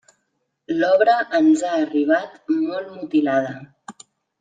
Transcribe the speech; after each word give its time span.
L'obra 0.77 1.15
ens 1.41 1.67
ha 1.69 1.75
arribat 1.85 2.37
molt 2.59 2.93
mutilada. 2.99 3.57